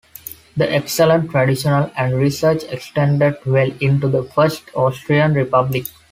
[0.57, 5.83] The excellent tradition and research extended well into the First Austrian Republic.